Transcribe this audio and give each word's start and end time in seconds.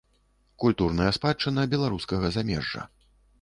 Культурная 0.63 1.11
спадчына 1.17 1.67
беларускага 1.75 2.33
замежжа. 2.39 2.89